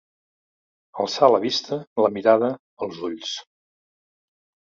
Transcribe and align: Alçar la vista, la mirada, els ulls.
Alçar 1.03 1.27
la 1.33 1.41
vista, 1.43 1.77
la 2.05 2.09
mirada, 2.15 2.49
els 2.87 3.03
ulls. 3.09 3.35